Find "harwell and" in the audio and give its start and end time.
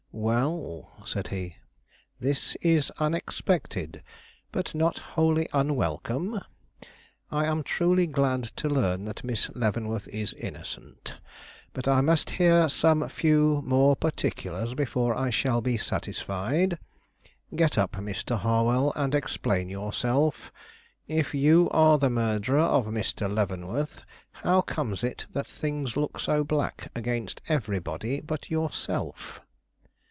18.37-19.15